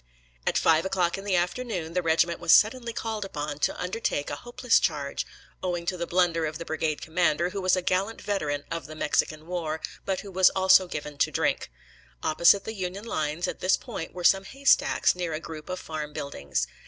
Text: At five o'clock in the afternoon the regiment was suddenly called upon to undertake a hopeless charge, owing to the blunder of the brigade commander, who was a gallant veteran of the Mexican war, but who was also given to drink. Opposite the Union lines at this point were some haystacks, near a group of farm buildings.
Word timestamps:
At 0.47 0.57
five 0.57 0.83
o'clock 0.83 1.15
in 1.19 1.25
the 1.25 1.35
afternoon 1.35 1.93
the 1.93 2.01
regiment 2.01 2.39
was 2.39 2.51
suddenly 2.51 2.91
called 2.91 3.23
upon 3.23 3.59
to 3.59 3.79
undertake 3.79 4.31
a 4.31 4.35
hopeless 4.37 4.79
charge, 4.79 5.27
owing 5.61 5.85
to 5.85 5.95
the 5.95 6.07
blunder 6.07 6.47
of 6.47 6.57
the 6.57 6.65
brigade 6.65 7.03
commander, 7.03 7.51
who 7.51 7.61
was 7.61 7.75
a 7.75 7.83
gallant 7.83 8.19
veteran 8.19 8.63
of 8.71 8.87
the 8.87 8.95
Mexican 8.95 9.45
war, 9.45 9.79
but 10.03 10.21
who 10.21 10.31
was 10.31 10.49
also 10.55 10.87
given 10.87 11.19
to 11.19 11.29
drink. 11.29 11.69
Opposite 12.23 12.63
the 12.63 12.73
Union 12.73 13.05
lines 13.05 13.47
at 13.47 13.59
this 13.59 13.77
point 13.77 14.11
were 14.11 14.23
some 14.23 14.45
haystacks, 14.45 15.13
near 15.13 15.33
a 15.33 15.39
group 15.39 15.69
of 15.69 15.77
farm 15.79 16.13
buildings. 16.13 16.65